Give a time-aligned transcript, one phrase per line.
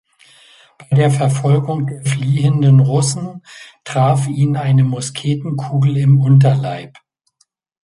[0.79, 3.43] Bei der Verfolgung der fliehenden Russen
[3.83, 6.97] traf ihn eine Musketenkugel im Unterleib.